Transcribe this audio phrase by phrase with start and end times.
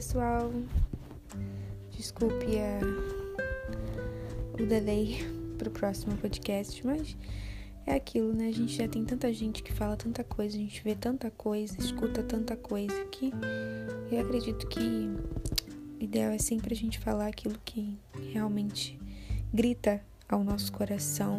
[0.00, 0.50] pessoal.
[1.90, 2.80] Desculpe a...
[4.58, 5.18] o delay
[5.58, 7.14] pro próximo podcast, mas
[7.86, 8.48] é aquilo, né?
[8.48, 11.78] A gente já tem tanta gente que fala tanta coisa, a gente vê tanta coisa,
[11.78, 13.30] escuta tanta coisa que
[14.10, 17.98] eu acredito que o ideal é sempre a gente falar aquilo que
[18.32, 18.98] realmente
[19.52, 21.38] grita ao nosso coração.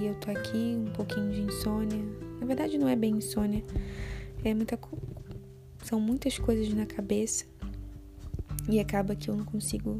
[0.00, 1.98] E eu tô aqui um pouquinho de insônia.
[2.38, 3.64] Na verdade não é bem insônia.
[4.44, 4.78] É muita
[5.82, 7.49] são muitas coisas na cabeça
[8.70, 9.98] e acaba que eu não consigo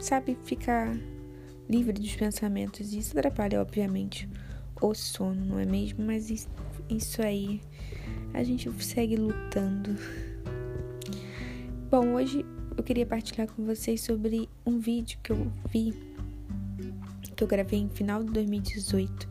[0.00, 0.96] sabe ficar
[1.68, 2.92] livre dos pensamentos.
[2.92, 4.28] E isso atrapalha, obviamente,
[4.80, 6.04] o sono, não é mesmo?
[6.04, 6.30] Mas
[6.88, 7.60] isso aí
[8.32, 9.96] a gente segue lutando.
[11.90, 12.44] Bom, hoje
[12.76, 15.92] eu queria partilhar com vocês sobre um vídeo que eu vi,
[17.34, 19.28] que eu gravei em final de 2018.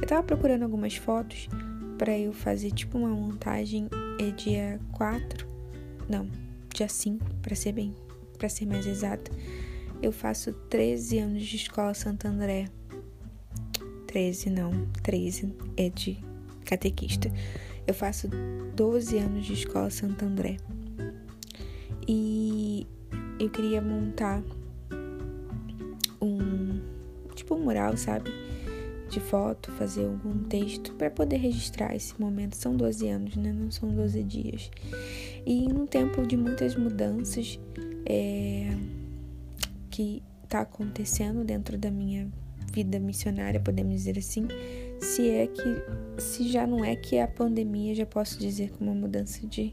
[0.00, 1.48] Eu tava procurando algumas fotos
[1.96, 5.46] para eu fazer tipo uma montagem é dia 4,
[6.08, 6.28] não,
[6.80, 7.94] dia 5, para ser bem,
[8.38, 9.30] para ser mais exata.
[10.00, 12.70] Eu faço 13 anos de escola Santo André.
[14.06, 16.18] 13 não, 13 é de
[16.64, 17.30] catequista.
[17.86, 18.28] Eu faço
[18.74, 20.56] 12 anos de escola Santo André.
[22.08, 22.86] E
[23.38, 24.42] eu queria montar
[26.20, 26.80] um
[27.34, 28.30] tipo um mural, sabe?
[29.10, 32.56] De foto, fazer algum texto para poder registrar esse momento.
[32.56, 33.52] São 12 anos, né?
[33.52, 34.70] Não são 12 dias.
[35.46, 37.58] E num tempo de muitas mudanças
[38.06, 38.68] é,
[39.90, 42.28] que está acontecendo dentro da minha
[42.72, 44.46] vida missionária, podemos dizer assim,
[45.00, 49.00] se é que se já não é que a pandemia já posso dizer como uma
[49.00, 49.72] mudança de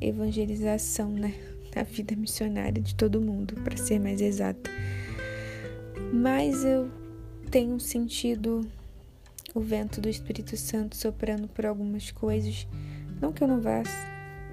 [0.00, 1.34] evangelização, né,
[1.74, 4.70] na vida missionária de todo mundo, para ser mais exata.
[6.12, 6.90] Mas eu
[7.50, 8.66] tenho sentido
[9.54, 12.66] o vento do Espírito Santo soprando por algumas coisas,
[13.20, 13.82] não que eu não vá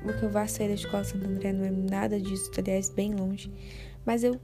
[0.06, 3.14] o que eu vá sair da escola Santo André não é nada disso, aliás, bem
[3.14, 3.52] longe,
[4.06, 4.40] mas eu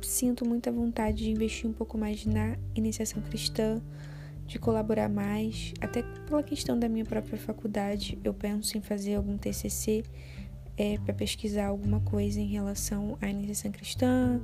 [0.00, 3.80] sinto muita vontade de investir um pouco mais na iniciação cristã,
[4.46, 8.18] de colaborar mais, até pela questão da minha própria faculdade.
[8.22, 10.04] Eu penso em fazer algum TCC
[10.76, 14.40] é, para pesquisar alguma coisa em relação à iniciação cristã.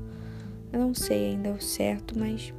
[0.72, 2.55] Eu não sei ainda o certo, mas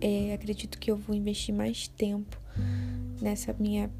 [0.00, 2.38] é, acredito que eu vou investir mais tempo
[3.20, 3.90] nessa minha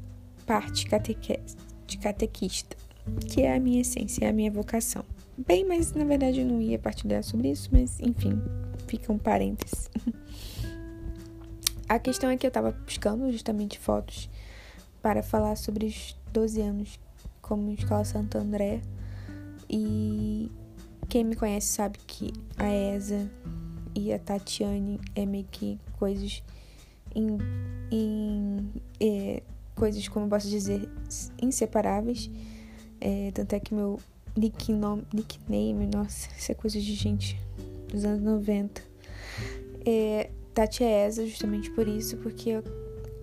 [0.45, 1.39] parte cateque
[1.87, 2.75] de catequista,
[3.29, 5.03] que é a minha essência, é a minha vocação.
[5.37, 8.41] Bem, mas na verdade eu não ia partilhar sobre isso, mas enfim,
[8.87, 9.89] fica um parênteses.
[11.89, 14.29] A questão é que eu tava buscando justamente fotos
[15.01, 16.99] para falar sobre os 12 anos
[17.41, 18.81] como Escola Santo André.
[19.69, 20.51] E
[21.07, 23.31] quem me conhece sabe que a Esa
[23.95, 26.43] e a Tatiane é meio que coisas
[27.15, 27.37] em,
[27.89, 29.41] em é,
[29.77, 30.89] coisas, como posso dizer,
[31.41, 32.29] inseparáveis.
[32.99, 33.99] É, tanto é que meu
[34.35, 37.39] nickname, nickname, nossa, isso é coisa de gente
[37.87, 38.81] dos anos 90.
[39.85, 42.61] É, Tati é Esa, justamente por isso, porque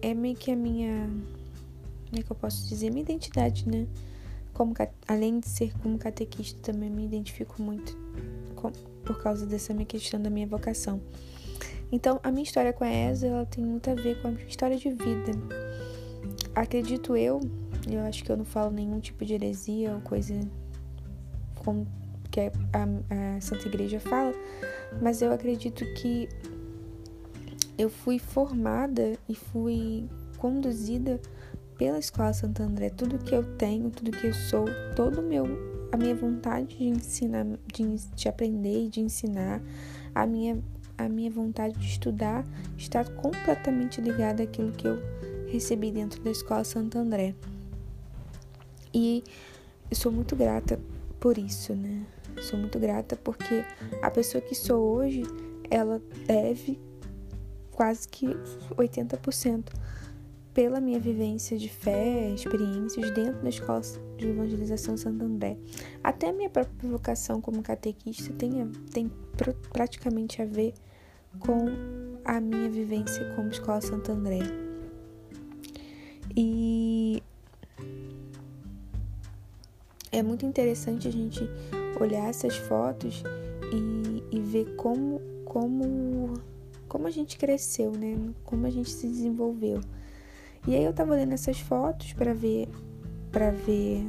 [0.01, 1.09] é meio que a minha.
[2.09, 2.91] Como é que eu posso dizer?
[2.91, 3.87] Minha identidade, né?
[4.53, 4.73] Como,
[5.09, 7.99] além de ser como catequista, também me identifico muito
[8.55, 8.71] com,
[9.05, 11.01] por causa dessa minha questão da minha vocação.
[11.91, 14.47] Então, a minha história com a ESA, ela tem muito a ver com a minha
[14.47, 15.33] história de vida.
[16.55, 17.41] Acredito eu,
[17.91, 20.39] eu acho que eu não falo nenhum tipo de heresia ou coisa
[21.57, 21.87] como
[22.31, 24.33] que a, a Santa Igreja fala,
[25.01, 26.29] mas eu acredito que
[27.77, 31.21] eu fui formada e fui conduzida
[31.77, 32.91] pela Escola Santo André.
[32.91, 35.47] Tudo que eu tenho, tudo que eu sou, todo meu
[35.91, 39.63] a minha vontade de ensinar, de, de aprender e de ensinar,
[40.15, 40.59] a minha
[40.97, 42.45] a minha vontade de estudar
[42.77, 44.99] está completamente ligada àquilo que eu
[45.55, 47.35] recebi dentro da Escola Santo André.
[48.93, 49.23] E
[49.91, 50.81] eu sou muito grata
[51.21, 52.05] por isso, né?
[52.43, 53.65] Sou muito grata porque
[54.03, 55.23] a pessoa que sou hoje,
[55.71, 56.79] ela deve
[57.71, 58.27] quase que
[58.77, 59.73] 80%
[60.53, 63.81] pela minha vivência de fé, experiências dentro da escola
[64.17, 65.57] de evangelização Santo André.
[66.03, 70.75] Até a minha própria vocação como catequista tem, tem pr praticamente a ver
[71.41, 71.67] com
[72.25, 74.64] a minha vivência como escola Santo André.
[76.37, 77.23] E
[80.11, 81.49] é muito interessante a gente
[82.01, 83.23] olhar essas fotos
[83.73, 86.35] e, e ver como, como
[86.89, 88.17] como a gente cresceu, né?
[88.45, 89.81] Como a gente se desenvolveu.
[90.67, 92.69] E aí eu tava olhando essas fotos para ver
[93.33, 94.07] para ver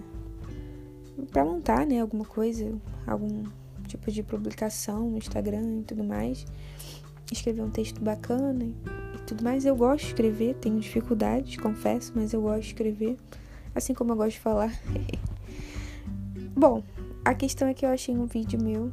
[1.31, 2.71] para montar, né, alguma coisa,
[3.07, 3.43] algum
[3.87, 6.45] tipo de publicação no Instagram e tudo mais.
[7.31, 8.71] Escrever um texto bacana
[9.25, 9.65] tudo mais.
[9.65, 13.17] Eu gosto de escrever, tenho dificuldades, confesso, mas eu gosto de escrever,
[13.73, 14.71] assim como eu gosto de falar.
[16.55, 16.83] Bom,
[17.23, 18.91] a questão é que eu achei um vídeo meu,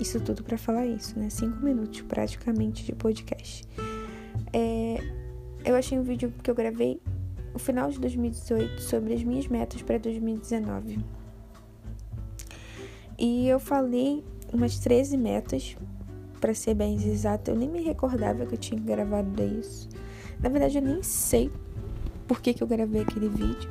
[0.00, 1.30] isso tudo para falar isso, né?
[1.30, 3.64] Cinco minutos praticamente de podcast.
[4.52, 4.98] É,
[5.64, 7.00] eu achei um vídeo que eu gravei
[7.52, 10.98] no final de 2018 sobre as minhas metas para 2019.
[13.18, 15.76] E eu falei umas 13 metas,
[16.46, 17.50] para ser bem exato.
[17.50, 19.88] Eu nem me recordava que eu tinha gravado isso.
[20.40, 21.50] Na verdade, eu nem sei
[22.28, 23.68] por que, que eu gravei aquele vídeo.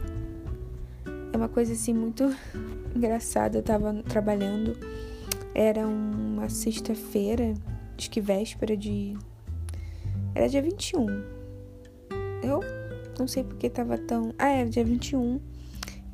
[1.31, 2.36] É uma coisa assim muito
[2.94, 3.57] engraçada.
[3.60, 4.77] Eu tava trabalhando,
[5.54, 7.54] era uma sexta-feira,
[7.98, 9.18] acho que véspera de.
[10.33, 11.06] Era dia 21.
[12.44, 12.60] Eu
[13.18, 14.33] não sei porque tava tão.
[14.38, 15.39] Ah, era dia 21.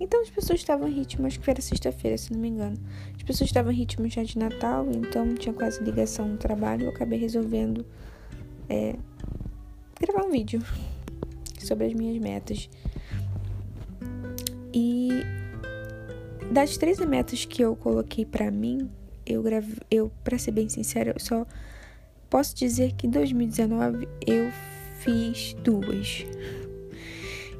[0.02, 2.76] Então as pessoas estavam em ritmo, acho que era sexta-feira, se não me engano.
[3.16, 6.86] As pessoas estavam em ritmo já de Natal, então tinha quase ligação no trabalho.
[6.86, 7.86] Eu acabei resolvendo
[8.68, 8.96] é,
[10.00, 10.60] gravar um vídeo
[11.60, 12.68] sobre as minhas metas.
[14.74, 15.10] E
[16.52, 18.90] das 13 metas que eu coloquei para mim,
[19.24, 21.46] eu gravei, eu, para ser bem sincera, eu só
[22.28, 24.52] posso dizer que em 2019 eu
[24.98, 26.26] fiz duas.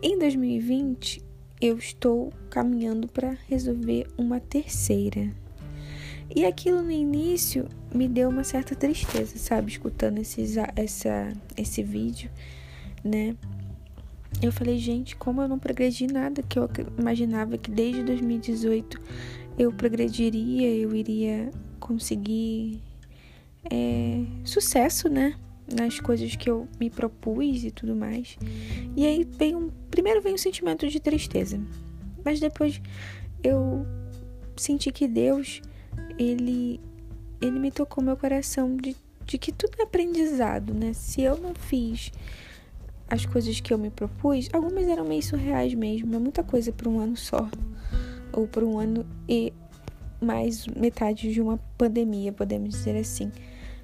[0.02, 1.30] Em 2020
[1.62, 5.32] eu estou caminhando para resolver uma terceira.
[6.34, 9.72] E aquilo no início me deu uma certa tristeza, sabe?
[9.72, 12.32] Escutando esses, essa, esse vídeo,
[13.04, 13.36] né?
[14.42, 19.00] Eu falei, gente, como eu não progredi nada que eu imaginava que desde 2018
[19.60, 22.82] eu progrediria, eu iria conseguir
[23.70, 25.36] é, sucesso, né?
[25.76, 28.38] Nas coisas que eu me propus e tudo mais.
[28.96, 29.70] E aí vem um.
[29.90, 31.60] Primeiro vem um sentimento de tristeza.
[32.24, 32.82] Mas depois
[33.44, 33.86] eu
[34.56, 35.62] senti que Deus,
[36.18, 36.80] ele,
[37.42, 38.96] ele me tocou meu coração de,
[39.26, 40.94] de que tudo é aprendizado, né?
[40.94, 42.12] Se eu não fiz
[43.10, 46.88] as coisas que eu me propus, algumas eram meio surreais mesmo, é muita coisa para
[46.88, 47.50] um ano só.
[48.32, 49.52] Ou para um ano e
[50.22, 53.32] mais metade de uma pandemia, podemos dizer assim.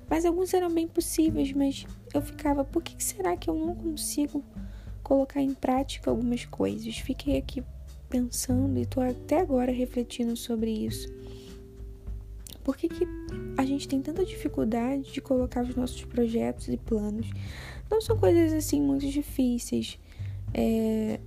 [0.09, 4.43] Mas alguns eram bem possíveis, mas eu ficava, por que será que eu não consigo
[5.03, 6.97] colocar em prática algumas coisas?
[6.97, 7.63] Fiquei aqui
[8.09, 11.11] pensando e tô até agora refletindo sobre isso.
[12.63, 13.07] Por que, que
[13.57, 17.29] a gente tem tanta dificuldade de colocar os nossos projetos e planos?
[17.89, 19.97] Não são coisas assim muito difíceis.
[20.53, 21.19] É,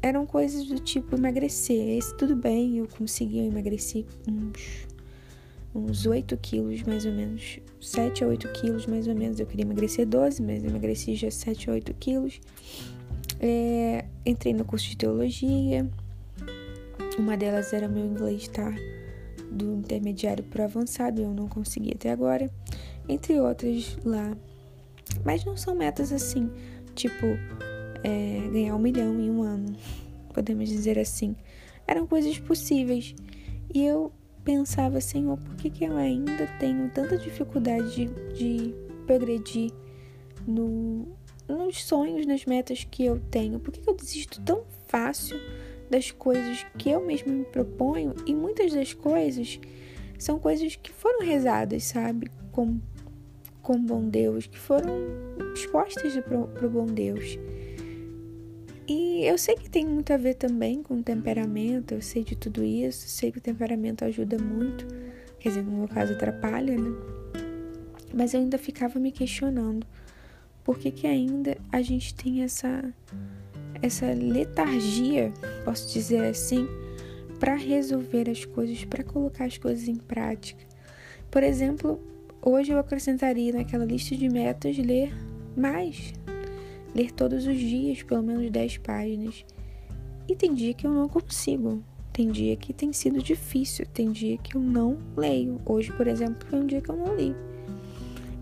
[0.00, 1.98] eram coisas do tipo emagrecer.
[1.98, 4.86] Esse tudo bem, eu consegui emagrecer uns
[5.74, 9.38] uns 8 quilos mais ou menos, 7 a 8 quilos mais ou menos.
[9.38, 12.40] Eu queria emagrecer 12, mas emagreci já 7 a 8 quilos.
[13.40, 15.88] É, entrei no curso de teologia.
[17.18, 18.74] Uma delas era meu inglês, tá?
[19.50, 22.50] Do intermediário para avançado, eu não consegui até agora.
[23.08, 24.36] Entre outras lá.
[25.24, 26.50] Mas não são metas assim,
[26.94, 27.26] tipo,
[28.04, 29.74] é, ganhar um milhão em um ano,
[30.34, 31.34] podemos dizer assim.
[31.86, 33.14] Eram coisas possíveis.
[33.72, 34.12] E eu
[34.48, 38.74] pensava, Senhor, por que, que eu ainda tenho tanta dificuldade de, de
[39.06, 39.70] progredir
[40.46, 41.06] no,
[41.46, 43.60] nos sonhos, nas metas que eu tenho?
[43.60, 45.38] Por que, que eu desisto tão fácil
[45.90, 48.14] das coisas que eu mesma me proponho?
[48.24, 49.60] E muitas das coisas
[50.18, 52.30] são coisas que foram rezadas, sabe?
[52.50, 52.80] Com,
[53.60, 54.96] com bom Deus, que foram
[55.52, 57.38] expostas para o bom Deus.
[58.88, 62.34] E eu sei que tem muito a ver também com o temperamento, eu sei de
[62.34, 64.86] tudo isso, sei que o temperamento ajuda muito,
[65.38, 66.90] quer dizer, no meu caso atrapalha, né?
[68.14, 69.86] Mas eu ainda ficava me questionando
[70.64, 72.82] por que, que ainda a gente tem essa,
[73.82, 75.34] essa letargia,
[75.66, 76.66] posso dizer assim,
[77.38, 80.64] para resolver as coisas, para colocar as coisas em prática.
[81.30, 82.00] Por exemplo,
[82.40, 85.12] hoje eu acrescentaria naquela lista de metas ler
[85.54, 86.14] mais,
[86.94, 89.44] ler todos os dias pelo menos 10 páginas.
[90.28, 91.82] E tem dia que eu não consigo.
[92.12, 95.60] Tem dia que tem sido difícil, tem dia que eu não leio.
[95.64, 97.34] Hoje, por exemplo, foi um dia que eu não li.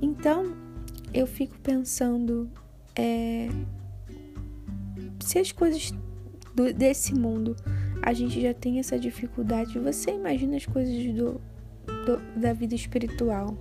[0.01, 0.55] Então,
[1.13, 2.51] eu fico pensando
[2.95, 3.49] é,
[5.21, 5.93] se as coisas
[6.55, 7.55] do, desse mundo
[8.03, 11.41] a gente já tem essa dificuldade, você imagina as coisas do,
[12.07, 13.57] do, da vida espiritual.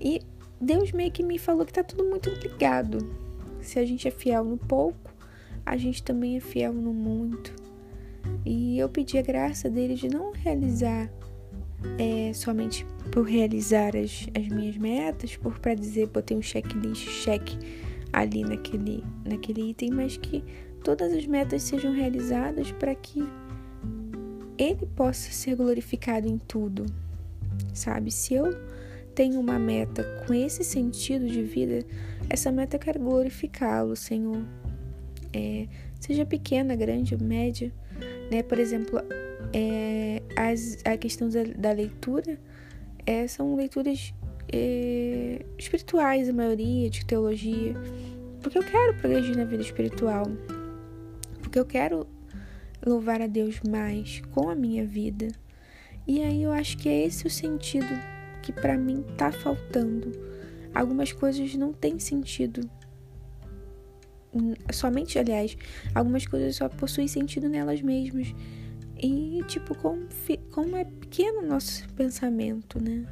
[0.00, 0.20] E
[0.60, 2.98] Deus meio que me falou que tá tudo muito ligado.
[3.62, 5.14] Se a gente é fiel no pouco,
[5.64, 7.54] a gente também é fiel no muito.
[8.44, 11.10] E eu pedi a graça dele de não realizar
[11.98, 17.58] é, somente por realizar as, as minhas metas, por para dizer, botei um checklist, cheque
[18.12, 20.44] ali naquele, naquele item, mas que
[20.84, 23.22] todas as metas sejam realizadas para que
[24.58, 26.86] ele possa ser glorificado em tudo,
[27.72, 28.10] sabe?
[28.10, 28.54] Se eu
[29.14, 31.84] tenho uma meta com esse sentido de vida,
[32.32, 34.42] essa meta eu quero glorificá-lo, Senhor.
[35.34, 35.66] É,
[36.00, 37.70] seja pequena, grande, média,
[38.30, 38.42] né?
[38.42, 38.98] Por exemplo,
[39.52, 42.40] é, as, a questão da, da leitura
[43.04, 44.14] é, são leituras
[44.50, 47.74] é, espirituais, a maioria, de teologia,
[48.40, 50.24] porque eu quero progredir na vida espiritual,
[51.42, 52.06] porque eu quero
[52.84, 55.28] louvar a Deus mais com a minha vida.
[56.06, 57.94] E aí eu acho que é esse o sentido
[58.40, 60.31] que para mim tá faltando.
[60.74, 62.68] Algumas coisas não têm sentido.
[64.72, 65.56] Somente, aliás,
[65.94, 68.34] algumas coisas só possuem sentido nelas mesmas.
[68.96, 70.06] E, tipo, como,
[70.50, 73.04] como é pequeno o nosso pensamento, né?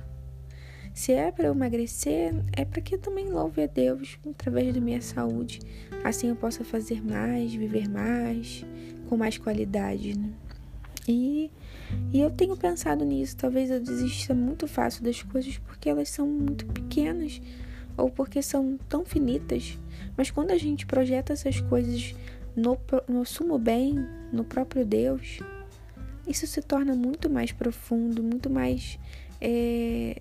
[0.95, 4.81] Se é para eu emagrecer, é para que eu também louve a Deus através da
[4.81, 5.61] minha saúde.
[6.05, 8.65] Assim eu possa fazer mais, viver mais,
[9.09, 10.31] com mais qualidade, né?
[11.09, 11.51] E,
[12.13, 13.37] e eu tenho pensado nisso.
[13.37, 17.41] Talvez eu desista muito fácil das coisas porque elas são muito pequenas
[17.97, 19.79] ou porque são tão finitas.
[20.17, 22.15] Mas quando a gente projeta essas coisas
[22.57, 22.79] no,
[23.09, 23.95] no sumo bem,
[24.33, 25.39] no próprio Deus,
[26.27, 28.99] isso se torna muito mais profundo, muito mais
[29.41, 30.21] é,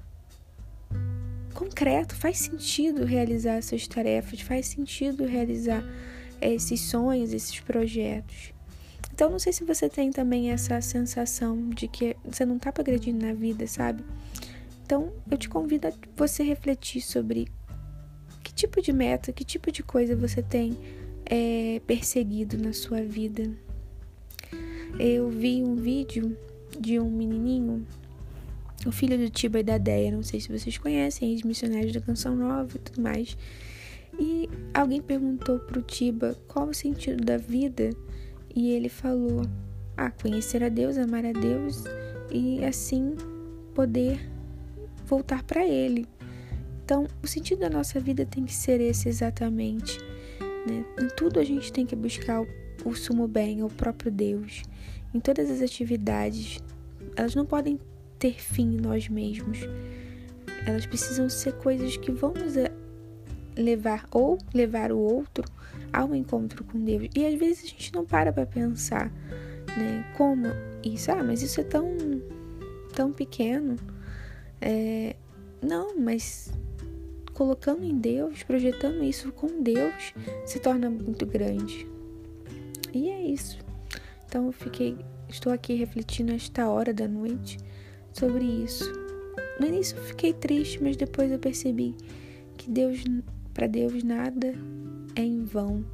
[1.53, 2.15] concreto.
[2.15, 5.83] Faz sentido realizar essas tarefas, faz sentido realizar
[6.41, 8.53] esses sonhos, esses projetos.
[9.19, 13.25] Então, não sei se você tem também essa sensação de que você não está progredindo
[13.25, 14.01] na vida, sabe?
[14.85, 17.49] Então, eu te convido a você refletir sobre
[18.41, 20.77] que tipo de meta, que tipo de coisa você tem
[21.25, 23.51] é, perseguido na sua vida.
[24.97, 26.37] Eu vi um vídeo
[26.79, 27.85] de um menininho,
[28.85, 32.37] o filho do Tiba e da Deia, não sei se vocês conhecem, ex-missionários da Canção
[32.37, 33.37] Nova e tudo mais.
[34.17, 37.89] E alguém perguntou pro Tiba qual o sentido da vida
[38.55, 39.43] e ele falou:
[39.95, 41.83] Ah, conhecer a Deus, amar a Deus
[42.31, 43.15] e assim
[43.73, 44.19] poder
[45.05, 46.07] voltar para Ele.
[46.83, 49.97] Então, o sentido da nossa vida tem que ser esse exatamente.
[50.67, 50.85] Né?
[50.99, 52.47] Em tudo a gente tem que buscar o,
[52.85, 54.63] o sumo bem, o próprio Deus.
[55.13, 56.59] Em todas as atividades,
[57.15, 57.79] elas não podem
[58.17, 59.59] ter fim em nós mesmos.
[60.65, 62.55] Elas precisam ser coisas que vão nos
[63.59, 65.43] levar ou levar o outro
[65.91, 67.09] ao encontro com Deus.
[67.15, 69.11] E às vezes a gente não para para pensar,
[69.77, 70.05] né?
[70.17, 70.47] Como
[70.83, 71.11] isso?
[71.11, 71.85] Ah, mas isso é tão,
[72.93, 73.75] tão pequeno.
[74.61, 75.15] É,
[75.61, 76.51] não, mas
[77.33, 80.13] colocando em Deus, projetando isso com Deus,
[80.45, 81.87] se torna muito grande.
[82.93, 83.59] E é isso.
[84.25, 84.97] Então eu fiquei,
[85.27, 87.57] estou aqui refletindo esta hora da noite
[88.13, 88.91] sobre isso.
[89.59, 91.95] No início eu fiquei triste, mas depois eu percebi
[92.57, 93.03] que Deus,
[93.53, 94.53] para Deus nada
[95.15, 95.85] é em vão,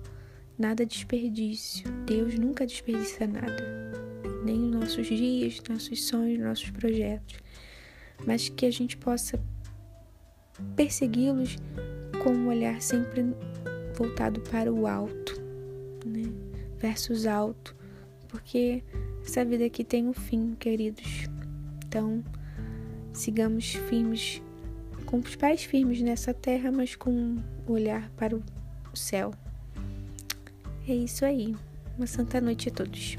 [0.58, 1.90] nada desperdício.
[2.06, 3.92] Deus nunca desperdiça nada,
[4.44, 7.38] nem nos nossos dias, nossos sonhos, nossos projetos,
[8.26, 9.40] mas que a gente possa
[10.76, 11.58] persegui-los
[12.24, 13.26] com um olhar sempre
[13.96, 15.42] voltado para o alto,
[16.06, 16.32] né?
[16.78, 17.76] Versus alto,
[18.28, 18.84] porque
[19.26, 21.28] essa vida aqui tem um fim, queridos.
[21.88, 22.24] Então,
[23.14, 24.42] sigamos firmes,
[25.06, 28.44] com os pés firmes nessa terra, mas com o olhar para o
[28.94, 29.32] céu.
[30.88, 31.56] É isso aí.
[31.98, 33.18] Uma santa noite a todos.